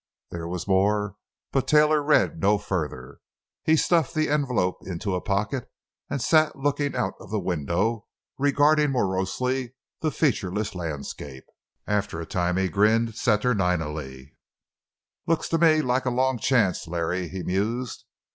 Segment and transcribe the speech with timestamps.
[0.31, 1.15] There was more,
[1.51, 3.19] but Taylor read no further.
[3.63, 5.69] He stuffed the envelope into a pocket
[6.09, 8.07] and sat looking out of the window,
[8.39, 11.43] regarding morosely the featureless landscape.
[11.85, 14.31] After a time he grinned saturninely:
[15.27, 18.03] "Looks to me like a long chance, Larry," he mused.